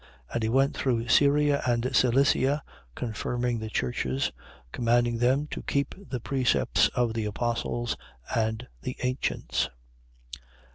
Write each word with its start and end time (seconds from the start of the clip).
15:41. 0.29 0.33
And 0.33 0.43
he 0.43 0.49
went 0.49 0.75
through 0.75 1.07
Syria 1.09 1.61
and 1.63 1.95
Cilicia, 1.95 2.63
confirming 2.95 3.59
the 3.59 3.69
churches, 3.69 4.31
commanding 4.71 5.19
them 5.19 5.45
to 5.51 5.61
keep 5.61 5.93
the 6.09 6.19
precepts 6.19 6.87
of 6.95 7.13
the 7.13 7.25
apostles 7.25 7.95
and 8.35 8.67
the 8.81 8.97
ancients. 9.03 9.69